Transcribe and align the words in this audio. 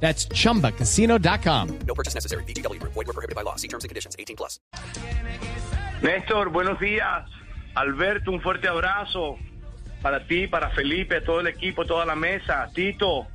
That's 0.00 0.28
chumbacasino.com. 0.28 1.78
No 1.86 1.94
purchase 1.94 2.14
necessary. 2.14 2.44
BGW. 2.44 2.80
Void 2.82 2.94
were 2.94 3.12
prohibited 3.12 3.34
by 3.34 3.42
law. 3.42 3.56
See 3.56 3.68
terms 3.68 3.84
and 3.84 3.88
conditions. 3.88 4.14
18 4.18 4.36
plus. 4.36 4.60
Néstor, 6.02 6.50
buenos 6.50 6.78
días. 6.78 7.28
Alberto, 7.74 8.30
un 8.30 8.40
fuerte 8.40 8.68
abrazo 8.68 9.38
para 10.02 10.26
ti, 10.26 10.46
para 10.46 10.70
Felipe, 10.70 11.20
todo 11.20 11.40
el 11.40 11.46
equipo, 11.46 11.84
toda 11.84 12.06
la 12.06 12.14
mesa. 12.14 12.68
Tito, 12.74 13.26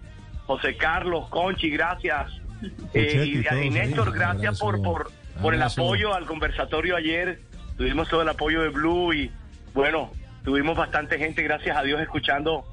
José 0.45 0.77
Carlos, 0.77 1.27
Conchi, 1.29 1.69
gracias. 1.69 2.31
Eh, 2.93 3.25
y, 3.25 3.65
y 3.65 3.69
Néstor, 3.71 4.13
gracias 4.13 4.59
por, 4.59 4.81
por, 4.81 5.11
por 5.41 5.53
el 5.53 5.61
apoyo 5.61 6.13
al 6.13 6.25
conversatorio 6.25 6.95
ayer. 6.95 7.41
Tuvimos 7.77 8.07
todo 8.07 8.21
el 8.21 8.29
apoyo 8.29 8.61
de 8.61 8.69
Blue 8.69 9.13
y 9.13 9.31
bueno, 9.73 10.11
tuvimos 10.43 10.77
bastante 10.77 11.17
gente, 11.17 11.41
gracias 11.41 11.75
a 11.75 11.83
Dios, 11.83 11.99
escuchando 12.01 12.63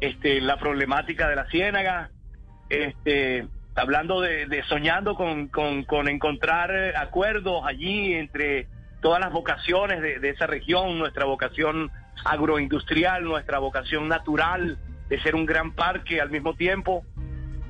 este, 0.00 0.40
la 0.40 0.56
problemática 0.56 1.28
de 1.28 1.36
la 1.36 1.46
ciénaga. 1.50 2.10
Este, 2.68 3.46
hablando 3.74 4.20
de, 4.20 4.62
soñando 4.68 5.14
con, 5.14 5.48
con, 5.48 5.84
con 5.84 6.08
encontrar 6.08 6.70
eh, 6.74 6.96
acuerdos 6.96 7.62
allí 7.66 8.14
entre 8.14 8.68
todas 9.00 9.20
las 9.20 9.32
vocaciones 9.32 10.00
de, 10.00 10.18
de 10.18 10.30
esa 10.30 10.46
región, 10.46 10.98
nuestra 10.98 11.24
vocación 11.24 11.90
agroindustrial, 12.24 13.24
nuestra 13.24 13.58
vocación 13.58 14.08
natural 14.08 14.78
de 15.08 15.20
ser 15.20 15.34
un 15.34 15.44
gran 15.44 15.72
parque 15.72 16.20
al 16.20 16.30
mismo 16.30 16.54
tiempo 16.54 17.04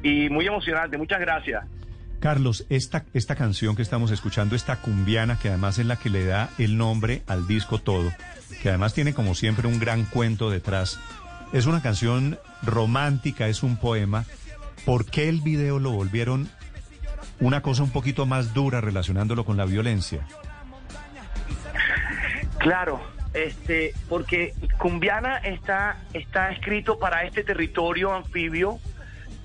y 0.02 0.28
muy 0.28 0.46
emocionante. 0.46 0.96
Muchas 0.98 1.20
gracias. 1.20 1.64
Carlos, 2.20 2.64
esta, 2.70 3.04
esta 3.12 3.34
canción 3.34 3.76
que 3.76 3.82
estamos 3.82 4.10
escuchando, 4.10 4.56
esta 4.56 4.76
cumbiana, 4.76 5.38
que 5.38 5.48
además 5.48 5.78
es 5.78 5.86
la 5.86 5.96
que 5.96 6.08
le 6.08 6.24
da 6.24 6.48
el 6.58 6.78
nombre 6.78 7.22
al 7.26 7.46
disco 7.46 7.78
todo, 7.78 8.12
que 8.62 8.70
además 8.70 8.94
tiene 8.94 9.12
como 9.12 9.34
siempre 9.34 9.68
un 9.68 9.78
gran 9.78 10.04
cuento 10.04 10.48
detrás, 10.48 10.98
es 11.52 11.66
una 11.66 11.82
canción 11.82 12.38
romántica, 12.62 13.48
es 13.48 13.62
un 13.62 13.76
poema. 13.76 14.24
¿Por 14.84 15.06
qué 15.06 15.28
el 15.28 15.40
video 15.40 15.78
lo 15.78 15.90
volvieron 15.90 16.48
una 17.40 17.62
cosa 17.62 17.82
un 17.82 17.90
poquito 17.90 18.26
más 18.26 18.54
dura 18.54 18.80
relacionándolo 18.80 19.44
con 19.44 19.56
la 19.56 19.64
violencia? 19.64 20.26
Claro, 22.58 23.00
este, 23.34 23.94
porque 24.08 24.54
Cumbiana 24.78 25.38
está, 25.38 25.98
está 26.12 26.50
escrito 26.50 26.98
para 26.98 27.24
este 27.24 27.42
territorio 27.42 28.14
anfibio 28.14 28.78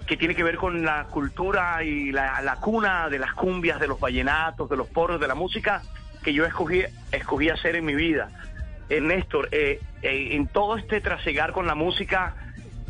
que 0.05 0.17
tiene 0.17 0.36
que 0.36 0.44
ver 0.44 0.58
con 0.58 0.83
la 0.83 1.05
cultura 1.05 1.83
y 1.83 2.11
la, 2.11 2.41
la 2.41 2.55
cuna 2.55 3.09
de 3.09 3.19
las 3.19 3.33
cumbias, 3.33 3.80
de 3.80 3.88
los 3.88 3.99
vallenatos, 3.99 4.69
de 4.69 4.77
los 4.77 4.88
porros, 4.88 5.19
de 5.19 5.27
la 5.27 5.36
música 5.36 5.81
que 6.23 6.33
yo 6.33 6.45
escogí, 6.45 6.83
escogí 7.11 7.49
hacer 7.49 7.75
en 7.75 7.86
mi 7.86 7.95
vida. 7.95 8.30
Eh, 8.89 9.02
Néstor, 9.02 9.49
eh, 9.52 9.80
eh, 10.02 10.30
en 10.31 10.47
todo 10.47 10.77
este 10.77 10.99
trasegar 10.99 11.52
con 11.52 11.67
la 11.67 11.75
música, 11.75 12.36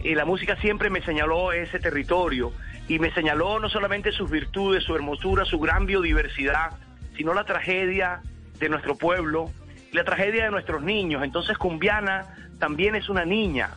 y 0.03 0.15
la 0.15 0.25
música 0.25 0.55
siempre 0.57 0.89
me 0.89 1.01
señaló 1.01 1.51
ese 1.51 1.79
territorio 1.79 2.53
y 2.87 2.99
me 2.99 3.11
señaló 3.13 3.59
no 3.59 3.69
solamente 3.69 4.11
sus 4.11 4.29
virtudes, 4.29 4.83
su 4.83 4.95
hermosura, 4.95 5.45
su 5.45 5.59
gran 5.59 5.85
biodiversidad, 5.85 6.71
sino 7.15 7.33
la 7.33 7.43
tragedia 7.43 8.21
de 8.59 8.69
nuestro 8.69 8.95
pueblo, 8.95 9.51
la 9.91 10.03
tragedia 10.03 10.45
de 10.45 10.51
nuestros 10.51 10.81
niños. 10.81 11.23
Entonces 11.23 11.57
Cumbiana 11.57 12.35
también 12.59 12.95
es 12.95 13.09
una 13.09 13.25
niña, 13.25 13.71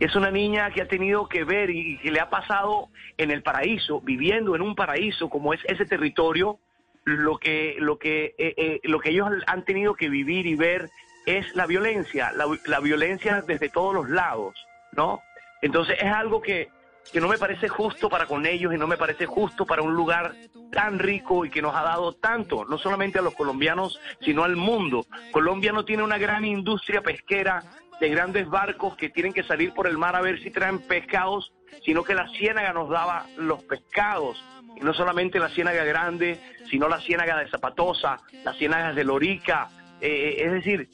es 0.00 0.16
una 0.16 0.30
niña 0.30 0.70
que 0.70 0.82
ha 0.82 0.88
tenido 0.88 1.28
que 1.28 1.44
ver 1.44 1.70
y 1.70 1.98
que 1.98 2.10
le 2.10 2.20
ha 2.20 2.30
pasado 2.30 2.88
en 3.16 3.30
el 3.30 3.42
paraíso, 3.42 4.00
viviendo 4.00 4.56
en 4.56 4.62
un 4.62 4.74
paraíso 4.74 5.28
como 5.28 5.54
es 5.54 5.60
ese 5.66 5.84
territorio, 5.84 6.58
lo 7.04 7.38
que, 7.38 7.76
lo 7.78 7.98
que, 7.98 8.34
eh, 8.38 8.54
eh, 8.56 8.80
lo 8.84 9.00
que 9.00 9.10
ellos 9.10 9.30
han 9.46 9.64
tenido 9.64 9.94
que 9.94 10.08
vivir 10.08 10.46
y 10.46 10.56
ver 10.56 10.90
es 11.26 11.54
la 11.54 11.66
violencia, 11.66 12.32
la, 12.32 12.46
la 12.66 12.80
violencia 12.80 13.42
desde 13.46 13.68
todos 13.68 13.94
los 13.94 14.10
lados, 14.10 14.54
¿no? 14.92 15.22
Entonces 15.62 15.96
es 16.00 16.12
algo 16.12 16.40
que, 16.40 16.68
que 17.12 17.20
no 17.20 17.28
me 17.28 17.38
parece 17.38 17.68
justo 17.68 18.08
para 18.08 18.26
con 18.26 18.46
ellos 18.46 18.74
y 18.74 18.78
no 18.78 18.86
me 18.86 18.96
parece 18.96 19.26
justo 19.26 19.66
para 19.66 19.82
un 19.82 19.94
lugar 19.94 20.34
tan 20.70 20.98
rico 20.98 21.44
y 21.44 21.50
que 21.50 21.62
nos 21.62 21.74
ha 21.74 21.82
dado 21.82 22.12
tanto, 22.12 22.64
no 22.64 22.78
solamente 22.78 23.18
a 23.18 23.22
los 23.22 23.34
colombianos, 23.34 23.98
sino 24.20 24.44
al 24.44 24.56
mundo. 24.56 25.06
Colombia 25.32 25.72
no 25.72 25.84
tiene 25.84 26.02
una 26.02 26.18
gran 26.18 26.44
industria 26.44 27.02
pesquera 27.02 27.62
de 28.00 28.08
grandes 28.08 28.48
barcos 28.48 28.96
que 28.96 29.08
tienen 29.08 29.32
que 29.32 29.42
salir 29.42 29.72
por 29.72 29.86
el 29.86 29.98
mar 29.98 30.14
a 30.14 30.20
ver 30.20 30.40
si 30.40 30.50
traen 30.50 30.78
pescados, 30.80 31.52
sino 31.84 32.04
que 32.04 32.14
la 32.14 32.28
ciénaga 32.28 32.72
nos 32.72 32.88
daba 32.88 33.26
los 33.36 33.62
pescados. 33.64 34.42
Y 34.76 34.80
no 34.80 34.94
solamente 34.94 35.40
la 35.40 35.48
ciénaga 35.48 35.84
grande, 35.84 36.40
sino 36.70 36.88
la 36.88 37.00
ciénaga 37.00 37.38
de 37.38 37.48
Zapatosa, 37.48 38.18
las 38.44 38.56
ciénagas 38.56 38.94
de 38.94 39.04
Lorica, 39.04 39.68
eh, 40.00 40.36
es 40.38 40.52
decir, 40.52 40.88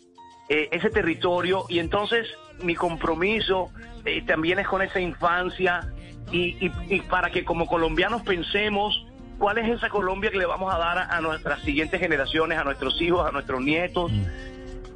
eh, 0.49 0.69
ese 0.72 0.91
territorio. 0.91 1.65
Y 1.69 1.78
entonces 1.78 2.28
mi 2.62 2.75
compromiso 2.75 3.71
eh, 4.05 4.22
también 4.22 4.59
es 4.59 4.69
con 4.69 4.82
esa 4.82 5.00
infancia 5.00 5.81
y, 6.31 6.66
y, 6.66 6.72
y, 6.88 7.00
para 7.00 7.31
que 7.31 7.44
como 7.44 7.66
colombianos 7.66 8.22
pensemos 8.22 9.06
cuál 9.38 9.59
es 9.59 9.69
esa 9.69 9.88
Colombia 9.88 10.31
que 10.31 10.38
le 10.38 10.47
vamos 10.47 10.72
a 10.72 10.78
dar 10.78 10.99
a, 10.99 11.16
a, 11.16 11.21
nuestras 11.21 11.60
siguientes 11.62 12.00
generaciones, 12.00 12.59
a 12.59 12.65
nuestros 12.65 13.00
hijos, 13.00 13.27
a 13.27 13.32
nuestros 13.32 13.60
nietos. 13.60 14.10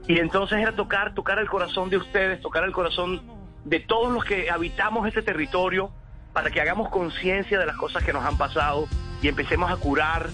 Y 0.06 0.18
entonces 0.18 0.58
era 0.58 0.72
tocar, 0.72 1.14
tocar 1.14 1.38
el 1.38 1.48
corazón 1.48 1.90
de 1.90 1.98
ustedes, 1.98 2.40
tocar 2.40 2.64
el 2.64 2.72
corazón 2.72 3.20
de 3.64 3.80
todos 3.80 4.10
los 4.10 4.24
que 4.24 4.50
habitamos 4.50 5.06
este 5.06 5.22
territorio 5.22 5.90
para 6.32 6.50
que 6.50 6.60
hagamos 6.60 6.88
conciencia 6.88 7.58
de 7.58 7.66
las 7.66 7.76
cosas 7.76 8.04
que 8.04 8.12
nos 8.12 8.24
han 8.24 8.38
pasado 8.38 8.86
y 9.20 9.28
empecemos 9.28 9.70
a 9.70 9.76
curar, 9.76 10.28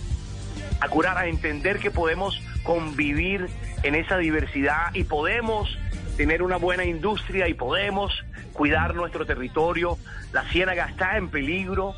a 0.80 0.88
curar, 0.88 1.18
a 1.18 1.26
entender 1.26 1.78
que 1.78 1.90
podemos 1.90 2.40
convivir 2.64 3.48
en 3.84 3.94
esa 3.94 4.18
diversidad 4.18 4.92
y 4.94 5.04
podemos 5.04 5.78
tener 6.16 6.42
una 6.42 6.56
buena 6.56 6.84
industria 6.84 7.48
y 7.48 7.54
podemos 7.54 8.12
cuidar 8.52 8.94
nuestro 8.94 9.24
territorio. 9.24 9.98
La 10.32 10.42
ciénaga 10.50 10.86
está 10.86 11.16
en 11.16 11.28
peligro. 11.28 11.94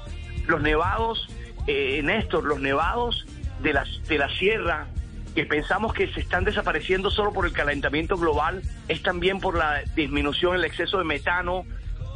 Los 0.46 0.60
nevados, 0.60 1.28
eh, 1.66 2.02
Néstor, 2.02 2.44
los 2.44 2.60
nevados 2.60 3.26
de 3.62 3.72
la, 3.72 3.84
de 4.08 4.18
la 4.18 4.28
sierra 4.36 4.86
que 5.34 5.44
pensamos 5.44 5.92
que 5.92 6.10
se 6.12 6.20
están 6.20 6.44
desapareciendo 6.44 7.10
solo 7.10 7.30
por 7.32 7.44
el 7.44 7.52
calentamiento 7.52 8.16
global, 8.16 8.62
es 8.88 9.02
también 9.02 9.38
por 9.38 9.56
la 9.56 9.82
disminución, 9.94 10.54
el 10.56 10.64
exceso 10.64 10.96
de 10.96 11.04
metano, 11.04 11.66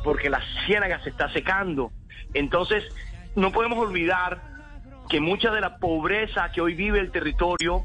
porque 0.03 0.31
la 0.31 0.41
ciénaga 0.65 1.03
se 1.03 1.11
está 1.11 1.31
secando. 1.31 1.93
Entonces, 2.33 2.83
no 3.37 3.53
podemos 3.53 3.79
olvidar 3.79 4.41
que 5.11 5.21
mucha 5.21 5.51
de 5.51 5.61
la 5.61 5.77
pobreza 5.77 6.51
que 6.53 6.61
hoy 6.61 6.75
vive 6.75 7.01
el 7.01 7.11
territorio 7.11 7.85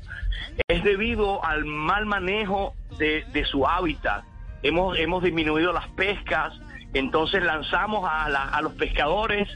es 0.67 0.83
debido 0.83 1.43
al 1.43 1.65
mal 1.65 2.05
manejo 2.05 2.75
de, 2.99 3.45
su 3.49 3.67
hábitat. 3.67 4.23
Hemos, 4.63 4.97
hemos 4.97 5.23
disminuido 5.23 5.73
las 5.73 5.87
pescas, 5.89 6.53
entonces 6.93 7.43
lanzamos 7.43 8.07
a, 8.09 8.29
la, 8.29 8.43
a 8.43 8.61
los 8.61 8.73
pescadores 8.73 9.49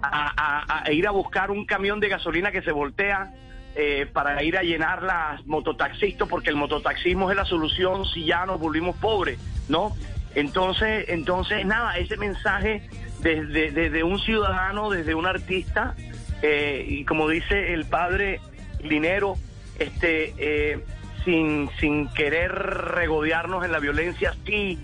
a, 0.00 0.84
ir 0.92 1.08
a 1.08 1.10
buscar 1.10 1.50
un 1.50 1.66
camión 1.66 1.98
de 1.98 2.08
gasolina 2.08 2.52
que 2.52 2.62
se 2.62 2.70
voltea 2.70 3.32
eh, 3.74 4.06
para 4.12 4.42
ir 4.44 4.56
a 4.56 4.62
llenar 4.62 5.02
las 5.02 5.44
mototaxistas, 5.44 6.28
porque 6.28 6.50
el 6.50 6.56
mototaxismo 6.56 7.30
es 7.30 7.36
la 7.36 7.44
solución 7.44 8.04
si 8.06 8.24
ya 8.24 8.46
nos 8.46 8.60
volvimos 8.60 8.96
pobres, 8.96 9.40
¿no? 9.68 9.92
Entonces, 10.36 11.06
entonces 11.08 11.66
nada, 11.66 11.98
ese 11.98 12.16
mensaje 12.16 12.88
desde, 13.20 13.72
desde 13.72 14.04
un 14.04 14.20
ciudadano, 14.20 14.90
desde 14.90 15.14
un 15.16 15.26
artista, 15.26 15.96
eh, 16.42 16.84
y 16.88 17.04
como 17.04 17.28
dice 17.28 17.72
el 17.74 17.84
padre 17.84 18.40
Linero, 18.82 19.36
este, 19.78 20.34
eh, 20.38 20.84
sin, 21.24 21.68
sin 21.80 22.08
querer 22.08 22.52
regodearnos 22.52 23.64
en 23.64 23.72
la 23.72 23.78
violencia, 23.80 24.34
sí 24.46 24.78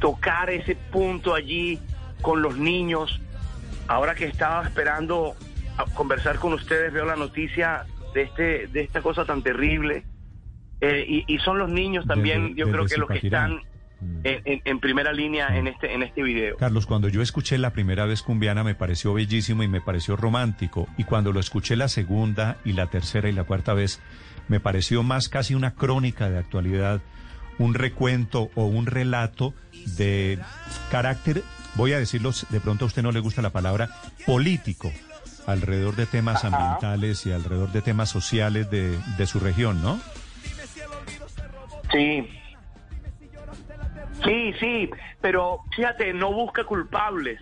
tocar 0.00 0.50
ese 0.50 0.74
punto 0.74 1.34
allí 1.34 1.78
con 2.22 2.42
los 2.42 2.56
niños. 2.56 3.20
Ahora 3.88 4.14
que 4.14 4.24
estaba 4.26 4.64
esperando 4.64 5.34
a 5.78 5.84
conversar 5.94 6.38
con 6.38 6.52
ustedes, 6.54 6.92
veo 6.92 7.04
la 7.04 7.16
noticia 7.16 7.84
de 8.14 8.22
este 8.22 8.66
de 8.68 8.80
esta 8.80 9.00
cosa 9.02 9.24
tan 9.24 9.42
terrible. 9.42 10.04
Eh, 10.80 11.04
y, 11.08 11.24
y, 11.26 11.38
son 11.38 11.58
los 11.58 11.70
niños 11.70 12.06
también, 12.06 12.48
Desde- 12.48 12.56
yo 12.56 12.70
creo 12.70 12.84
que 12.86 12.96
los 12.98 13.08
que 13.08 13.18
están 13.26 13.60
en, 14.24 14.42
en- 14.44 14.62
en 14.64 14.80
primera 14.80 15.12
línea 15.12 15.56
en 15.56 15.66
este 15.68 15.92
en 15.94 16.02
este 16.02 16.22
video. 16.22 16.56
Carlos, 16.56 16.86
cuando 16.86 17.08
yo 17.08 17.22
escuché 17.22 17.58
la 17.58 17.70
primera 17.72 18.04
vez 18.06 18.22
cumbiana 18.22 18.62
me 18.64 18.74
pareció 18.74 19.14
bellísimo 19.14 19.62
y 19.62 19.68
me 19.68 19.80
pareció 19.80 20.16
romántico. 20.16 20.86
Y 20.98 21.04
cuando 21.04 21.32
lo 21.32 21.40
escuché 21.40 21.76
la 21.76 21.88
segunda 21.88 22.58
y 22.64 22.72
la 22.72 22.86
tercera 22.88 23.28
y 23.28 23.32
la 23.32 23.44
cuarta 23.44 23.72
vez, 23.74 24.00
me 24.48 24.60
pareció 24.60 25.02
más 25.02 25.28
casi 25.28 25.54
una 25.54 25.74
crónica 25.74 26.28
de 26.30 26.38
actualidad, 26.38 27.00
un 27.58 27.74
recuento 27.74 28.50
o 28.54 28.66
un 28.66 28.86
relato 28.86 29.54
de 29.96 30.38
carácter, 30.90 31.42
voy 31.74 31.92
a 31.94 31.98
decirlo, 31.98 32.32
de 32.50 32.60
pronto 32.60 32.84
a 32.84 32.88
usted 32.88 33.02
no 33.02 33.12
le 33.12 33.20
gusta 33.20 33.40
la 33.42 33.50
palabra, 33.50 33.88
político. 34.26 34.92
alrededor 35.46 35.94
de 35.96 36.06
temas 36.06 36.44
Ajá. 36.44 36.48
ambientales 36.56 37.24
y 37.24 37.30
alrededor 37.32 37.70
de 37.72 37.80
temas 37.80 38.08
sociales 38.10 38.68
de, 38.70 38.98
de 39.16 39.26
su 39.26 39.38
región, 39.40 39.80
¿no? 39.80 40.00
Sí. 41.92 42.28
Sí, 44.26 44.52
sí, 44.60 44.90
pero 45.20 45.60
fíjate, 45.74 46.12
no 46.12 46.32
busca 46.32 46.64
culpables, 46.64 47.40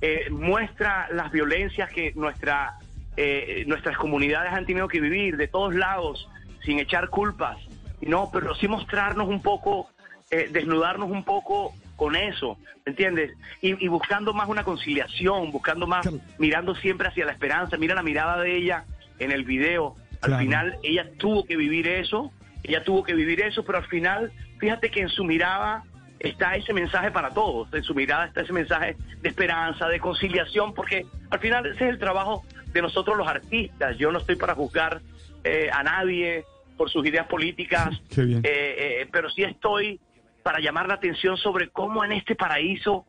eh, 0.00 0.28
muestra 0.30 1.08
las 1.10 1.32
violencias 1.32 1.90
que 1.90 2.12
nuestra, 2.14 2.74
eh, 3.16 3.64
nuestras 3.66 3.96
comunidades 3.96 4.52
han 4.52 4.66
tenido 4.66 4.86
que 4.88 5.00
vivir 5.00 5.36
de 5.36 5.48
todos 5.48 5.74
lados, 5.74 6.28
sin 6.64 6.78
echar 6.78 7.08
culpas, 7.08 7.56
no, 8.02 8.30
pero 8.32 8.54
sí 8.54 8.68
mostrarnos 8.68 9.28
un 9.28 9.40
poco, 9.40 9.88
eh, 10.30 10.48
desnudarnos 10.52 11.10
un 11.10 11.24
poco 11.24 11.72
con 11.96 12.14
eso, 12.14 12.58
¿me 12.84 12.90
¿entiendes? 12.90 13.32
Y, 13.62 13.82
y 13.84 13.88
buscando 13.88 14.34
más 14.34 14.48
una 14.48 14.64
conciliación, 14.64 15.50
buscando 15.50 15.86
más, 15.86 16.02
Claro. 16.02 16.20
mirando 16.38 16.74
siempre 16.74 17.08
hacia 17.08 17.24
la 17.24 17.32
esperanza, 17.32 17.76
mira 17.78 17.94
la 17.94 18.02
mirada 18.02 18.40
de 18.42 18.56
ella 18.56 18.84
en 19.18 19.32
el 19.32 19.44
video, 19.44 19.96
al 20.20 20.28
Claro. 20.28 20.38
final 20.42 20.78
ella 20.82 21.06
tuvo 21.16 21.44
que 21.46 21.56
vivir 21.56 21.88
eso, 21.88 22.32
ella 22.64 22.84
tuvo 22.84 23.02
que 23.02 23.14
vivir 23.14 23.40
eso, 23.40 23.64
pero 23.64 23.78
al 23.78 23.86
final, 23.86 24.30
fíjate 24.58 24.90
que 24.90 25.00
en 25.00 25.08
su 25.08 25.24
mirada 25.24 25.84
está 26.18 26.56
ese 26.56 26.72
mensaje 26.72 27.10
para 27.10 27.30
todos, 27.30 27.72
en 27.72 27.82
su 27.82 27.94
mirada 27.94 28.26
está 28.26 28.40
ese 28.42 28.52
mensaje 28.52 28.96
de 29.20 29.28
esperanza, 29.28 29.88
de 29.88 30.00
conciliación, 30.00 30.74
porque 30.74 31.06
al 31.30 31.38
final 31.40 31.66
ese 31.66 31.84
es 31.84 31.90
el 31.90 31.98
trabajo 31.98 32.44
de 32.72 32.82
nosotros 32.82 33.16
los 33.16 33.28
artistas. 33.28 33.96
Yo 33.98 34.10
no 34.12 34.18
estoy 34.18 34.36
para 34.36 34.54
juzgar 34.54 35.00
eh, 35.44 35.70
a 35.72 35.82
nadie 35.82 36.44
por 36.76 36.90
sus 36.90 37.06
ideas 37.06 37.26
políticas, 37.26 37.90
eh, 38.16 38.40
eh, 38.44 39.08
pero 39.10 39.30
sí 39.30 39.42
estoy 39.42 40.00
para 40.42 40.60
llamar 40.60 40.86
la 40.86 40.94
atención 40.94 41.36
sobre 41.36 41.70
cómo 41.70 42.04
en 42.04 42.12
este 42.12 42.36
paraíso, 42.36 43.04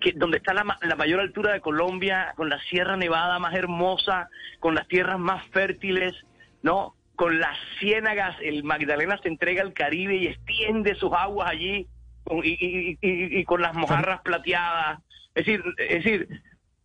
que 0.00 0.12
donde 0.12 0.38
está 0.38 0.54
la, 0.54 0.78
la 0.80 0.96
mayor 0.96 1.20
altura 1.20 1.52
de 1.52 1.60
Colombia, 1.60 2.32
con 2.34 2.48
la 2.48 2.58
Sierra 2.60 2.96
Nevada 2.96 3.38
más 3.38 3.54
hermosa, 3.54 4.30
con 4.58 4.74
las 4.74 4.88
tierras 4.88 5.18
más 5.18 5.46
fértiles, 5.48 6.14
¿no? 6.62 6.94
Con 7.14 7.40
las 7.40 7.58
ciénagas, 7.78 8.36
el 8.40 8.64
Magdalena 8.64 9.18
se 9.22 9.28
entrega 9.28 9.62
al 9.62 9.74
Caribe 9.74 10.16
y 10.16 10.28
extiende 10.28 10.94
sus 10.94 11.12
aguas 11.12 11.50
allí, 11.50 11.86
con- 12.28 12.44
y, 12.44 12.50
y- 12.60 12.98
y- 13.00 13.38
y 13.40 13.44
con 13.44 13.60
las 13.62 13.74
mojarras 13.74 14.20
plateadas. 14.22 15.00
Es 15.34 15.46
decir, 15.46 15.62
es 15.78 16.04
decir, 16.04 16.28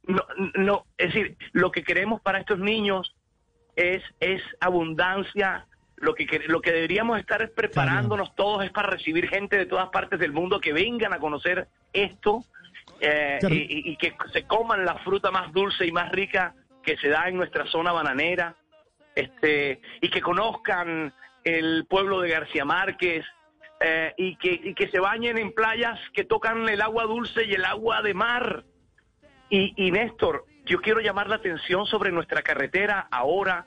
no, 0.03 0.21
no, 0.55 0.85
es 0.97 1.13
decir, 1.13 1.37
lo 1.51 1.71
que 1.71 1.83
queremos 1.83 2.21
para 2.21 2.39
estos 2.39 2.59
niños 2.59 3.15
es, 3.75 4.03
es 4.19 4.41
abundancia. 4.59 5.65
Lo 5.97 6.13
que, 6.15 6.25
lo 6.47 6.59
que 6.61 6.71
deberíamos 6.71 7.17
estar 7.19 7.41
es 7.41 7.49
preparándonos 7.51 8.35
todos 8.35 8.65
es 8.65 8.71
para 8.71 8.89
recibir 8.89 9.29
gente 9.29 9.57
de 9.57 9.65
todas 9.65 9.89
partes 9.89 10.19
del 10.19 10.33
mundo 10.33 10.59
que 10.59 10.73
vengan 10.73 11.13
a 11.13 11.19
conocer 11.19 11.67
esto 11.93 12.43
eh, 12.99 13.39
y- 13.49 13.91
y 13.91 13.95
que 13.97 14.13
se 14.33 14.43
coman 14.45 14.83
la 14.85 14.95
fruta 14.99 15.31
más 15.31 15.53
dulce 15.53 15.85
y 15.85 15.91
más 15.91 16.11
rica 16.11 16.53
que 16.83 16.97
se 16.97 17.07
da 17.07 17.29
en 17.29 17.37
nuestra 17.37 17.65
zona 17.67 17.91
bananera 17.93 18.55
este 19.15 19.79
y 20.01 20.09
que 20.09 20.19
conozcan 20.21 21.13
el 21.45 21.85
pueblo 21.89 22.19
de 22.21 22.29
García 22.31 22.65
Márquez 22.65 23.25
eh, 23.79 24.13
y, 24.17 24.35
que, 24.37 24.51
y 24.63 24.73
que 24.73 24.87
se 24.89 24.99
bañen 24.99 25.37
en 25.37 25.51
playas 25.53 25.99
que 26.13 26.23
tocan 26.23 26.67
el 26.69 26.81
agua 26.81 27.03
dulce 27.05 27.45
y 27.45 27.53
el 27.53 27.65
agua 27.65 28.01
de 28.01 28.13
mar. 28.13 28.63
Y, 29.49 29.73
y 29.75 29.91
Néstor, 29.91 30.45
yo 30.65 30.79
quiero 30.81 31.01
llamar 31.01 31.27
la 31.27 31.35
atención 31.35 31.85
sobre 31.85 32.11
nuestra 32.11 32.41
carretera 32.41 33.07
ahora 33.11 33.65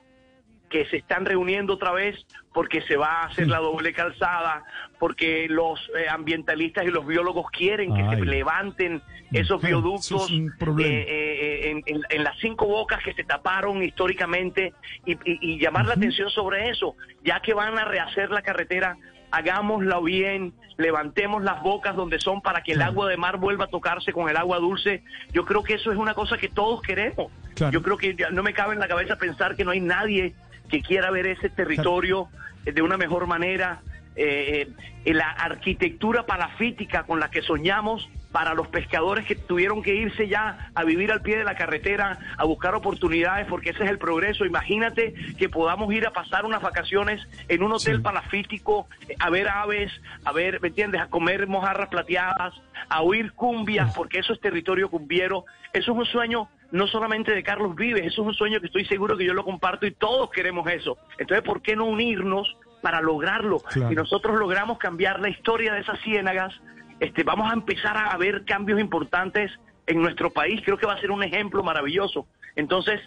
que 0.69 0.85
se 0.87 0.97
están 0.97 1.23
reuniendo 1.25 1.75
otra 1.75 1.93
vez 1.93 2.17
porque 2.53 2.81
se 2.81 2.97
va 2.97 3.21
a 3.21 3.25
hacer 3.27 3.47
la 3.47 3.59
doble 3.59 3.93
calzada, 3.93 4.63
porque 4.99 5.47
los 5.47 5.79
eh, 5.97 6.09
ambientalistas 6.09 6.83
y 6.83 6.89
los 6.89 7.05
biólogos 7.07 7.49
quieren 7.51 7.93
que 7.95 8.01
Ay. 8.01 8.19
se 8.19 8.25
levanten 8.25 9.01
esos 9.31 9.61
bioductos 9.61 10.29
es 10.29 10.39
eh, 10.85 11.05
eh, 11.07 11.69
en, 11.69 11.83
en- 11.85 12.01
en 12.09 12.23
las 12.23 12.37
cinco 12.39 12.65
bocas 12.65 13.01
que 13.01 13.13
se 13.13 13.23
taparon 13.23 13.81
históricamente 13.81 14.73
y, 15.05 15.13
y- 15.13 15.39
y 15.53 15.59
llamar 15.59 15.85
la 15.85 15.93
atención 15.93 16.29
sobre 16.31 16.69
eso, 16.69 16.95
ya 17.23 17.39
que 17.41 17.53
van 17.53 17.77
a 17.77 17.85
rehacer 17.85 18.29
la 18.31 18.41
carretera, 18.41 18.97
hagámosla 19.31 19.99
bien, 19.99 20.53
levantemos 20.77 21.43
las 21.43 21.61
bocas 21.61 21.95
donde 21.95 22.19
son 22.19 22.41
para 22.41 22.61
que 22.63 22.73
el 22.73 22.81
agua 22.81 23.09
de 23.09 23.17
mar 23.17 23.37
vuelva 23.37 23.65
a 23.65 23.67
tocarse 23.67 24.13
con 24.13 24.29
el 24.29 24.37
agua 24.37 24.59
dulce. 24.59 25.03
Yo 25.33 25.45
creo 25.45 25.63
que 25.63 25.75
eso 25.75 25.91
es 25.91 25.97
una 25.97 26.13
cosa 26.13 26.37
que 26.37 26.49
todos 26.49 26.81
queremos. 26.81 27.31
Claro. 27.55 27.73
Yo 27.73 27.81
creo 27.81 27.97
que 27.97 28.15
ya 28.15 28.29
no 28.29 28.43
me 28.43 28.53
cabe 28.53 28.73
en 28.73 28.79
la 28.79 28.87
cabeza 28.87 29.17
pensar 29.17 29.55
que 29.55 29.65
no 29.65 29.71
hay 29.71 29.81
nadie 29.81 30.33
que 30.69 30.81
quiera 30.81 31.11
ver 31.11 31.27
ese 31.27 31.49
territorio 31.49 32.29
eh, 32.65 32.71
de 32.71 32.81
una 32.81 32.97
mejor 32.97 33.27
manera. 33.27 33.81
Eh, 34.15 34.67
eh, 35.05 35.13
la 35.13 35.29
arquitectura 35.29 36.25
palafítica 36.25 37.03
con 37.03 37.19
la 37.19 37.29
que 37.29 37.41
soñamos 37.41 38.09
para 38.31 38.53
los 38.53 38.67
pescadores 38.67 39.25
que 39.25 39.35
tuvieron 39.35 39.81
que 39.81 39.95
irse 39.95 40.27
ya 40.27 40.69
a 40.75 40.83
vivir 40.83 41.11
al 41.11 41.21
pie 41.21 41.37
de 41.37 41.43
la 41.43 41.55
carretera, 41.55 42.19
a 42.37 42.43
buscar 42.45 42.75
oportunidades, 42.75 43.47
porque 43.47 43.69
ese 43.71 43.83
es 43.83 43.89
el 43.89 43.97
progreso. 43.97 44.45
Imagínate 44.45 45.13
que 45.37 45.49
podamos 45.49 45.91
ir 45.93 46.05
a 46.05 46.11
pasar 46.11 46.45
unas 46.45 46.61
vacaciones 46.61 47.25
en 47.47 47.63
un 47.63 47.71
hotel 47.71 47.97
Sí. 47.97 48.01
palafítico, 48.03 48.87
eh, 49.07 49.15
a 49.19 49.29
ver 49.29 49.47
aves, 49.47 49.91
a 50.25 50.31
ver, 50.33 50.61
¿me 50.61 50.67
entiendes? 50.67 51.01
A 51.01 51.07
comer 51.07 51.47
mojarras 51.47 51.89
plateadas, 51.89 52.53
a 52.89 53.01
oír 53.01 53.31
cumbias, 53.33 53.95
porque 53.95 54.19
eso 54.19 54.33
es 54.33 54.39
territorio 54.41 54.89
cumbiero. 54.89 55.45
Eso 55.73 55.91
es 55.93 55.97
un 55.97 56.05
sueño 56.05 56.49
no 56.71 56.85
solamente 56.87 57.31
de 57.33 57.43
Carlos 57.43 57.75
Vives, 57.75 58.05
eso 58.05 58.21
es 58.23 58.27
un 58.27 58.33
sueño 58.33 58.59
que 58.59 58.65
estoy 58.67 58.85
seguro 58.85 59.15
que 59.17 59.25
yo 59.25 59.33
lo 59.33 59.45
comparto 59.45 59.85
y 59.87 59.91
todos 59.91 60.29
queremos 60.31 60.69
eso. 60.69 60.97
Entonces, 61.17 61.43
¿por 61.45 61.61
qué 61.61 61.75
no 61.77 61.85
unirnos 61.85 62.55
para 62.81 62.99
lograrlo? 63.01 63.59
Claro. 63.59 63.89
Si 63.89 63.95
nosotros 63.95 64.37
logramos 64.37 64.77
cambiar 64.77 65.19
la 65.21 65.29
historia 65.29 65.73
de 65.73 65.79
esas 65.79 65.99
ciénagas, 66.01 66.53
este, 66.99 67.23
vamos 67.23 67.49
a 67.49 67.53
empezar 67.53 67.95
a 67.97 68.15
ver 68.17 68.43
cambios 68.45 68.79
importantes 68.79 69.51
en 69.85 70.01
nuestro 70.01 70.31
país. 70.31 70.61
Creo 70.63 70.77
que 70.77 70.85
va 70.85 70.93
a 70.93 70.99
ser 71.01 71.11
un 71.11 71.23
ejemplo 71.23 71.63
maravilloso. 71.63 72.27
Entonces, 72.55 72.99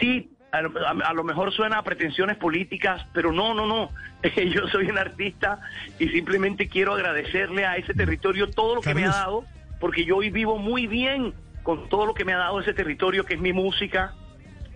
sí, 0.00 0.30
a, 0.50 0.62
lo- 0.62 0.86
a- 0.86 0.90
a 1.08 1.12
lo 1.14 1.24
mejor 1.24 1.52
suena 1.52 1.78
a 1.78 1.82
pretensiones 1.82 2.36
políticas, 2.36 3.06
pero 3.14 3.32
no, 3.32 3.54
no, 3.54 3.66
no. 3.66 3.90
Yo 4.54 4.66
soy 4.68 4.90
un 4.90 4.98
artista 4.98 5.60
y 5.98 6.08
simplemente 6.08 6.68
quiero 6.68 6.92
agradecerle 6.94 7.64
a 7.64 7.76
ese 7.76 7.94
territorio 7.94 8.50
todo 8.50 8.74
lo 8.76 8.80
que 8.82 8.94
me 8.94 9.04
ha 9.04 9.08
dado, 9.08 9.44
porque 9.80 10.04
yo 10.04 10.16
hoy 10.18 10.30
vivo 10.30 10.58
muy 10.58 10.86
bien 10.86 11.34
con 11.62 11.88
todo 11.88 12.06
lo 12.06 12.14
que 12.14 12.24
me 12.24 12.32
ha 12.34 12.38
dado 12.38 12.60
ese 12.60 12.72
territorio, 12.74 13.24
que 13.24 13.34
es 13.34 13.40
mi 13.40 13.52
música, 13.52 14.14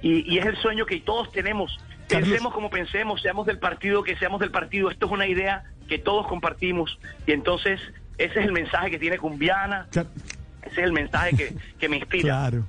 y, 0.02 0.32
y 0.32 0.38
es 0.38 0.46
el 0.46 0.56
sueño 0.56 0.86
que 0.86 0.98
todos 1.00 1.30
tenemos. 1.32 1.78
Carlos. 2.08 2.28
Pensemos 2.30 2.54
como 2.54 2.70
pensemos, 2.70 3.20
seamos 3.22 3.46
del 3.46 3.58
partido 3.58 4.02
que 4.04 4.16
seamos 4.16 4.40
del 4.40 4.50
partido, 4.52 4.90
esto 4.90 5.06
es 5.06 5.12
una 5.12 5.26
idea 5.26 5.64
que 5.88 5.98
todos 5.98 6.26
compartimos, 6.28 6.98
y 7.26 7.32
entonces 7.32 7.80
ese 8.18 8.40
es 8.40 8.46
el 8.46 8.52
mensaje 8.52 8.90
que 8.90 8.98
tiene 8.98 9.18
Cumbiana, 9.18 9.88
ese 9.90 10.06
es 10.62 10.78
el 10.78 10.92
mensaje 10.92 11.36
que, 11.36 11.56
que 11.78 11.88
me 11.88 11.98
inspira. 11.98 12.22
Claro. 12.22 12.66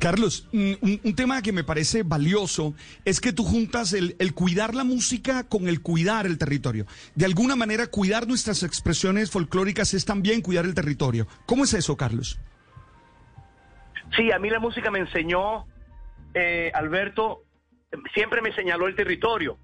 Carlos, 0.00 0.48
mm, 0.52 0.72
un, 0.80 1.00
un 1.04 1.14
tema 1.14 1.42
que 1.42 1.52
me 1.52 1.62
parece 1.62 2.02
valioso 2.02 2.74
es 3.04 3.20
que 3.20 3.34
tú 3.34 3.44
juntas 3.44 3.92
el, 3.92 4.16
el 4.18 4.32
cuidar 4.32 4.74
la 4.74 4.82
música 4.82 5.44
con 5.44 5.68
el 5.68 5.82
cuidar 5.82 6.24
el 6.24 6.38
territorio. 6.38 6.86
De 7.14 7.26
alguna 7.26 7.54
manera, 7.54 7.86
cuidar 7.88 8.26
nuestras 8.26 8.62
expresiones 8.62 9.30
folclóricas 9.30 9.92
es 9.92 10.06
también 10.06 10.40
cuidar 10.40 10.64
el 10.64 10.74
territorio. 10.74 11.26
¿Cómo 11.44 11.64
es 11.64 11.74
eso, 11.74 11.98
Carlos? 11.98 12.40
Sí, 14.16 14.32
a 14.32 14.38
mí 14.38 14.48
la 14.48 14.58
música 14.58 14.90
me 14.90 15.00
enseñó, 15.00 15.66
eh, 16.32 16.72
Alberto, 16.74 17.44
siempre 18.14 18.40
me 18.40 18.54
señaló 18.54 18.86
el 18.86 18.96
territorio. 18.96 19.58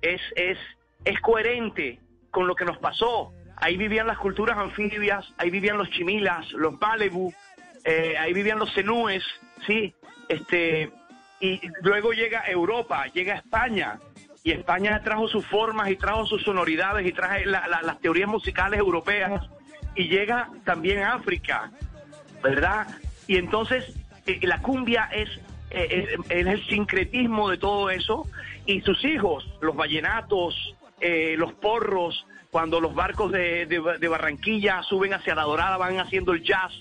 Es, 0.00 0.20
es, 0.34 0.58
es 1.04 1.20
coherente 1.20 2.00
con 2.30 2.46
lo 2.46 2.54
que 2.54 2.64
nos 2.64 2.78
pasó. 2.78 3.32
Ahí 3.62 3.76
vivían 3.76 4.08
las 4.08 4.18
culturas 4.18 4.58
anfibias, 4.58 5.24
ahí 5.38 5.48
vivían 5.48 5.78
los 5.78 5.88
chimilas, 5.90 6.50
los 6.50 6.80
malebu, 6.80 7.32
eh, 7.84 8.16
ahí 8.18 8.32
vivían 8.32 8.58
los 8.58 8.74
cenúes, 8.74 9.22
sí. 9.68 9.94
Este, 10.28 10.90
y 11.38 11.60
luego 11.82 12.10
llega 12.12 12.42
Europa, 12.48 13.06
llega 13.14 13.36
España, 13.36 14.00
y 14.42 14.50
España 14.50 15.00
trajo 15.04 15.28
sus 15.28 15.46
formas 15.46 15.88
y 15.90 15.96
trajo 15.96 16.26
sus 16.26 16.42
sonoridades 16.42 17.06
y 17.06 17.12
traje 17.12 17.46
la- 17.46 17.68
la- 17.68 17.82
las 17.82 18.00
teorías 18.00 18.28
musicales 18.28 18.80
europeas, 18.80 19.40
y 19.94 20.08
llega 20.08 20.48
también 20.64 21.04
África, 21.04 21.70
¿verdad? 22.42 22.88
Y 23.28 23.36
entonces 23.36 23.84
eh, 24.26 24.40
la 24.42 24.58
cumbia 24.60 25.08
es, 25.12 25.28
eh, 25.70 26.16
es 26.28 26.46
el 26.48 26.66
sincretismo 26.66 27.48
de 27.48 27.58
todo 27.58 27.90
eso 27.90 28.26
y 28.66 28.80
sus 28.80 29.04
hijos, 29.04 29.48
los 29.60 29.76
vallenatos, 29.76 30.74
eh, 31.02 31.34
los 31.36 31.52
porros, 31.52 32.26
cuando 32.50 32.80
los 32.80 32.94
barcos 32.94 33.30
de, 33.32 33.66
de- 33.66 34.08
Barranquilla 34.08 34.82
suben 34.82 35.12
hacia 35.14 35.34
la 35.34 35.42
Dorada 35.42 35.76
van 35.76 35.98
haciendo 35.98 36.32
el 36.32 36.42
jazz. 36.42 36.72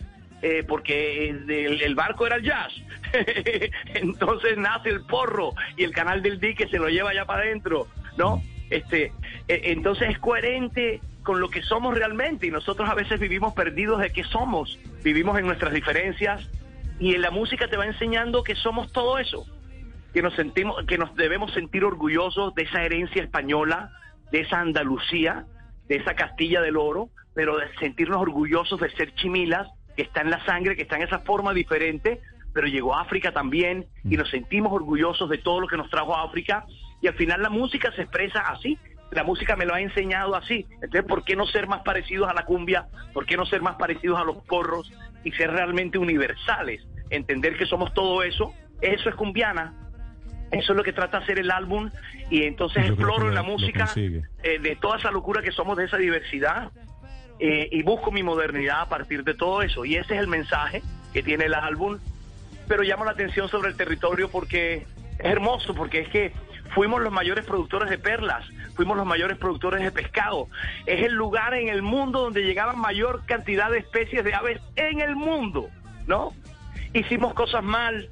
eh, 0.44 0.64
porque 0.68 1.30
el, 1.30 1.96
barco 1.96 2.26
era 2.26 2.38
el 2.38 2.44
jazz. 2.44 2.72
Entonces 3.94 4.58
nace 4.58 4.90
el 4.90 5.02
porro 5.06 5.54
y 5.78 5.84
el 5.84 5.92
canal 5.92 6.22
del 6.22 6.40
dique 6.40 6.68
se 6.68 6.78
lo 6.80 6.88
lleva 6.90 7.12
allá 7.12 7.26
para 7.26 7.44
adentro, 7.44 7.88
¿no? 8.18 8.42
Este, 8.70 9.12
eh, 9.48 9.62
entonces 9.66 10.10
es 10.12 10.18
coherente 10.20 11.02
con 11.24 11.40
lo 11.42 11.50
que 11.50 11.62
somos 11.62 11.94
realmente 11.94 12.48
y 12.48 12.52
nosotros 12.52 12.90
a 12.90 12.96
veces 12.96 13.20
vivimos 13.20 13.54
perdidos 13.54 14.00
de 14.00 14.12
qué 14.12 14.24
somos, 14.24 14.80
vivimos 15.04 15.38
en 15.38 15.46
nuestras 15.46 15.74
diferencias 15.74 16.50
y 17.00 17.14
en 17.16 17.22
la 17.22 17.32
música 17.32 17.68
te 17.68 17.76
va 17.78 17.86
enseñando 17.86 18.44
que 18.44 18.56
somos 18.56 18.92
todo 18.94 19.20
eso, 19.20 19.46
que 20.14 20.22
nos 20.22 20.34
sentimos, 20.36 20.84
que 20.88 20.98
nos 20.98 21.14
debemos 21.16 21.52
sentir 21.54 21.84
orgullosos 21.84 22.56
de 22.56 22.64
esa 22.64 22.82
herencia 22.84 23.22
española, 23.22 23.92
de 24.32 24.42
esa 24.42 24.60
Andalucía, 24.60 25.46
de 25.88 25.98
esa 25.98 26.16
Castilla 26.16 26.62
del 26.62 26.78
Oro, 26.78 27.10
pero 27.34 27.58
de 27.58 27.66
sentirnos 27.80 28.22
orgullosos 28.22 28.80
de 28.80 28.90
ser 28.92 29.14
chimilas, 29.16 29.68
que 29.96 30.04
está 30.04 30.22
en 30.22 30.32
la 30.32 30.44
sangre, 30.46 30.76
que 30.76 30.84
está 30.84 30.96
en 30.96 31.04
esa 31.04 31.20
forma 31.20 31.54
diferente, 31.54 32.22
pero 32.54 32.68
llegó 32.68 32.96
a 32.96 33.02
África 33.02 33.32
también 33.32 33.86
y 34.04 34.18
nos 34.18 34.30
sentimos 34.30 34.72
orgullosos 34.74 35.30
de 35.30 35.38
todo 35.38 35.62
lo 35.62 35.68
que 35.68 35.78
nos 35.78 35.90
trajo 35.90 36.16
a 36.16 36.24
África 36.24 36.66
y 37.02 37.08
al 37.08 37.16
final 37.16 37.42
la 37.42 37.50
música 37.50 37.92
se 37.94 38.04
expresa 38.04 38.42
así. 38.42 38.78
La 39.12 39.24
música 39.24 39.58
me 39.58 39.66
lo 39.66 39.74
ha 39.74 39.82
enseñado 39.82 40.36
así. 40.36 40.66
Entonces, 40.76 41.04
¿por 41.04 41.26
qué 41.26 41.36
no 41.36 41.46
ser 41.46 41.68
más 41.68 41.82
parecidos 41.82 42.30
a 42.30 42.34
la 42.34 42.46
cumbia? 42.46 42.88
¿Por 43.14 43.26
qué 43.26 43.36
no 43.36 43.46
ser 43.46 43.62
más 43.62 43.76
parecidos 43.76 44.20
a 44.20 44.24
los 44.24 44.38
porros 44.46 44.90
y 45.26 45.32
ser 45.32 45.52
realmente 45.52 45.98
universales? 45.98 46.82
Entender 47.10 47.58
que 47.58 47.66
somos 47.66 47.94
todo 47.94 48.24
eso. 48.24 48.54
Eso 48.80 49.10
es 49.10 49.16
cumbiana. 49.16 49.74
Eso 50.52 50.74
es 50.74 50.78
lo 50.78 50.84
que 50.84 50.94
trata 50.94 51.20
de 51.20 51.24
hacer 51.24 51.40
el 51.40 51.50
álbum 51.50 51.90
y 52.30 52.44
entonces 52.44 52.86
Yo 52.86 52.94
exploro 52.94 53.30
en 53.30 53.36
la 53.36 53.44
música 53.44 53.90
eh, 53.96 54.60
de 54.60 54.76
toda 54.76 54.98
esa 54.98 55.10
locura 55.12 55.42
que 55.42 55.52
somos 55.52 55.78
de 55.78 55.86
esa 55.86 55.98
diversidad 55.98 56.72
eh, 57.40 57.70
y 57.72 57.82
busco 57.84 58.12
mi 58.12 58.22
modernidad 58.22 58.82
a 58.82 58.90
partir 58.90 59.24
de 59.24 59.34
todo 59.34 59.62
eso. 59.62 59.86
Y 59.86 59.96
ese 59.96 60.16
es 60.16 60.20
el 60.20 60.28
mensaje 60.28 60.84
que 61.14 61.24
tiene 61.24 61.46
el 61.46 61.54
álbum. 61.54 62.00
Pero 62.68 62.84
llamo 62.84 63.06
la 63.06 63.12
atención 63.12 63.48
sobre 63.50 63.70
el 63.70 63.78
territorio 63.78 64.30
porque 64.30 64.76
es 64.76 64.86
hermoso, 65.20 65.74
porque 65.74 66.00
es 66.00 66.10
que 66.10 66.34
fuimos 66.74 67.02
los 67.02 67.12
mayores 67.12 67.46
productores 67.46 67.90
de 67.90 67.98
perlas, 67.98 68.46
fuimos 68.76 68.98
los 68.98 69.06
mayores 69.06 69.38
productores 69.38 69.82
de 69.82 69.92
pescado. 69.92 70.48
Es 70.86 71.04
el 71.06 71.14
lugar 71.14 71.54
en 71.54 71.70
el 71.70 71.82
mundo 71.82 72.22
donde 72.22 72.44
llegaban 72.44 72.80
mayor 72.80 73.26
cantidad 73.26 73.72
de 73.72 73.80
especies 73.80 74.24
de 74.24 74.34
aves 74.34 74.62
en 74.76 75.02
el 75.02 75.16
mundo, 75.16 75.70
¿no? 76.08 76.34
Hicimos 76.94 77.34
cosas 77.34 77.64
mal 77.64 78.10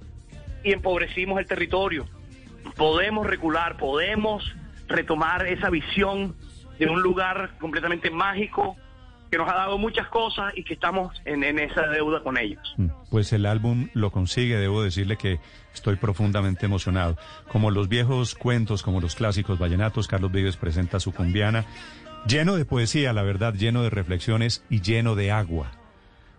y 0.64 0.74
empobrecimos 0.74 1.40
el 1.40 1.46
territorio. 1.46 2.06
Podemos 2.76 3.28
recular, 3.28 3.78
podemos 3.78 4.56
retomar 4.88 5.46
esa 5.48 5.70
visión 5.70 6.36
de 6.80 6.88
un 6.88 7.02
lugar 7.02 7.52
completamente 7.60 8.10
mágico 8.10 8.76
que 9.30 9.38
nos 9.38 9.48
ha 9.48 9.54
dado 9.54 9.78
muchas 9.78 10.08
cosas 10.08 10.54
y 10.58 10.64
que 10.64 10.74
estamos 10.74 11.22
en, 11.26 11.44
en 11.44 11.60
esa 11.60 11.88
deuda 11.88 12.24
con 12.24 12.38
ellos. 12.38 12.74
Mm, 12.78 12.88
Pues 13.12 13.32
el 13.32 13.46
álbum 13.46 13.90
lo 13.94 14.12
consigue, 14.12 14.58
debo 14.58 14.82
decirle 14.82 15.18
que 15.18 15.40
estoy 15.74 15.98
profundamente 15.98 16.66
emocionado. 16.66 17.16
Como 17.48 17.70
los 17.70 17.90
viejos 17.90 18.34
cuentos, 18.34 18.82
como 18.82 19.02
los 19.02 19.16
clásicos 19.16 19.60
vallenatos, 19.60 20.08
Carlos 20.08 20.32
Vives 20.32 20.58
presenta 20.58 21.00
su 21.00 21.14
cumbiana, 21.14 21.66
lleno 22.28 22.56
de 22.56 22.66
poesía, 22.66 23.14
la 23.14 23.22
verdad, 23.22 23.54
lleno 23.54 23.84
de 23.84 23.92
reflexiones 23.92 24.66
y 24.70 24.82
lleno 24.82 25.14
de 25.16 25.32
agua. 25.32 25.72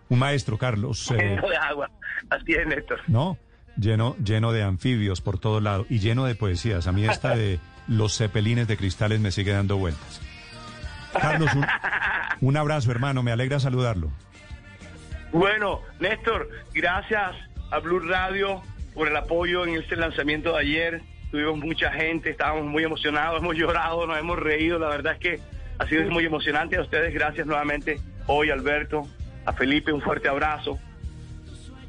Un 0.09 0.19
maestro, 0.19 0.57
Carlos, 0.57 1.09
eh, 1.11 1.15
Lleno 1.17 1.47
de 1.47 1.55
agua. 1.55 1.89
Así 2.29 2.51
es, 2.51 2.67
Néstor. 2.67 2.99
¿no? 3.07 3.37
Lleno, 3.77 4.15
lleno 4.23 4.51
de 4.51 4.63
anfibios 4.63 5.21
por 5.21 5.39
todo 5.39 5.59
lado 5.61 5.85
y 5.89 5.99
lleno 5.99 6.25
de 6.25 6.35
poesías. 6.35 6.87
A 6.87 6.91
mí 6.91 7.05
esta 7.05 7.35
de 7.35 7.59
los 7.87 8.17
cepelines 8.17 8.67
de 8.67 8.77
cristales 8.77 9.19
me 9.19 9.31
sigue 9.31 9.51
dando 9.51 9.77
vueltas. 9.77 10.21
Carlos, 11.13 11.53
un, 11.55 11.65
un 12.41 12.57
abrazo, 12.57 12.91
hermano, 12.91 13.23
me 13.23 13.31
alegra 13.31 13.59
saludarlo. 13.59 14.11
Bueno, 15.31 15.81
Néstor, 15.99 16.49
gracias 16.73 17.35
a 17.71 17.79
Blue 17.79 17.99
Radio 17.99 18.61
por 18.93 19.07
el 19.07 19.15
apoyo 19.15 19.65
en 19.65 19.75
este 19.75 19.95
lanzamiento 19.95 20.53
de 20.53 20.59
ayer. 20.59 21.01
Tuvimos 21.31 21.59
mucha 21.59 21.91
gente, 21.91 22.31
estábamos 22.31 22.65
muy 22.65 22.83
emocionados, 22.83 23.41
hemos 23.41 23.55
llorado, 23.55 24.05
nos 24.05 24.17
hemos 24.17 24.37
reído. 24.37 24.77
La 24.79 24.89
verdad 24.89 25.13
es 25.13 25.19
que 25.19 25.39
ha 25.79 25.87
sido 25.87 26.09
muy 26.11 26.25
emocionante. 26.25 26.77
A 26.77 26.81
ustedes, 26.81 27.13
gracias 27.13 27.47
nuevamente. 27.47 27.99
Hoy, 28.27 28.49
Alberto, 28.49 29.07
a 29.45 29.53
Felipe, 29.53 29.93
un 29.93 30.01
fuerte 30.01 30.27
abrazo. 30.27 30.77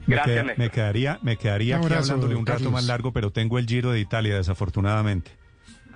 Me, 0.07 0.17
Gracias, 0.17 0.35
queda- 0.35 0.43
Néstor. 0.45 0.59
me 0.65 0.71
quedaría, 0.71 1.19
me 1.23 1.37
quedaría 1.37 1.77
Un 1.77 1.85
aquí 1.85 1.93
abrazo, 1.93 2.13
hablándole 2.13 2.35
un 2.37 2.47
rato 2.47 2.59
Carlos. 2.59 2.73
más 2.73 2.85
largo, 2.87 3.13
pero 3.13 3.31
tengo 3.31 3.59
el 3.59 3.67
Giro 3.67 3.93
de 3.93 4.01
Italia, 4.01 4.35
desafortunadamente. 4.37 5.31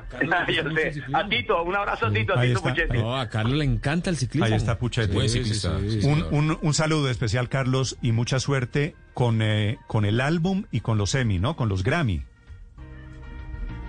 Yo 0.48 0.70
sé. 0.70 1.02
A 1.12 1.28
Tito, 1.28 1.62
un 1.64 1.74
abrazo 1.74 2.06
a 2.06 2.12
Tito, 2.12 2.34
a 2.34 2.40
Ahí 2.40 2.54
Tito 2.54 2.68
está, 2.68 2.94
No, 2.94 3.16
a 3.18 3.28
Carlos 3.28 3.54
le 3.58 3.64
encanta 3.64 4.08
el 4.08 4.16
ciclismo. 4.16 4.46
Ahí 4.46 4.54
está 4.54 4.78
Puchetti. 4.78 5.12
Buen 5.12 5.28
Sí, 5.28 5.38
ciclista. 5.38 5.78
sí, 5.80 5.90
sí. 5.90 6.02
sí, 6.02 6.06
Un, 6.08 6.22
un- 6.30 6.58
un 6.62 6.74
saludo 6.74 7.10
especial, 7.10 7.48
Carlos, 7.48 7.98
y 8.00 8.12
mucha 8.12 8.38
suerte 8.38 8.94
con, 9.14 9.42
eh, 9.42 9.78
con 9.88 10.04
el 10.04 10.20
álbum 10.20 10.64
y 10.70 10.80
con 10.80 10.96
los 10.96 11.14
Emmy, 11.16 11.40
¿no? 11.40 11.56
Con 11.56 11.68
los 11.68 11.82
Grammy. 11.82 12.22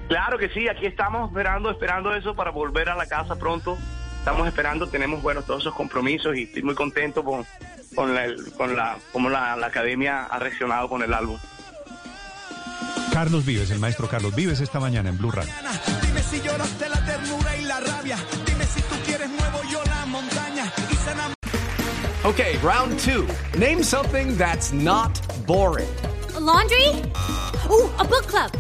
Claro 0.08 0.38
que 0.38 0.50
sí, 0.50 0.68
aquí 0.70 0.86
estamos 0.86 1.30
esperando, 1.30 1.70
esperando 1.70 2.16
eso 2.16 2.34
para 2.34 2.50
volver 2.52 2.90
a 2.90 2.96
la 2.96 3.06
casa 3.08 3.36
pronto. 3.38 3.78
Estamos 4.20 4.48
esperando, 4.48 4.88
tenemos 4.88 5.22
bueno 5.22 5.42
todos 5.44 5.62
esos 5.64 5.76
compromisos 5.76 6.36
y 6.38 6.44
estoy 6.44 6.64
muy 6.64 6.76
contento 6.76 7.24
con, 7.24 7.46
con, 7.96 8.14
la, 8.14 8.28
con 8.58 8.76
la, 8.76 8.98
cómo 9.12 9.30
la, 9.30 9.56
la 9.56 9.68
academia 9.68 10.26
ha 10.26 10.40
reaccionado 10.40 10.88
con 10.90 11.02
el 11.04 11.14
álbum. 11.14 11.40
Carlos 13.12 13.46
Vives, 13.46 13.72
el 13.72 13.80
maestro 13.80 14.08
Carlos 14.08 14.36
Vives, 14.36 14.60
esta 14.60 14.80
mañana 14.80 15.10
en 15.10 15.18
Blue 15.18 15.32
Radio. 15.32 15.52
Dime 16.02 16.22
si 16.22 16.40
lloraste 16.42 16.90
la 16.90 17.04
ternura 17.06 17.56
y 17.56 17.64
la 17.64 17.80
rabia. 17.80 18.18
Dime 18.46 18.66
si 18.66 18.82
tú 18.82 18.96
quieres 19.06 19.30
muevo 19.30 19.62
yo 19.72 19.84
la 19.86 20.06
montaña. 20.06 20.72
Y 20.92 20.96
se 20.96 21.12
enamora 21.12 21.34
Okay, 22.26 22.58
round 22.58 23.00
two. 23.00 23.28
Name 23.58 23.82
something 23.82 24.38
that's 24.38 24.74
not 24.74 25.20
boring. 25.48 25.88
A 26.36 26.40
laundry? 26.40 26.90
Ooh, 27.70 27.90
a 27.98 28.04
book 28.04 28.28
club. 28.28 28.52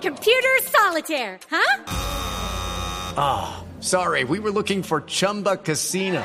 Computer 0.00 0.56
solitaire, 0.62 1.38
huh? 1.50 1.76
Sorry, 3.80 4.24
we 4.24 4.40
were 4.40 4.50
looking 4.50 4.82
for 4.82 5.02
Chumba 5.02 5.58
Casino. 5.58 6.24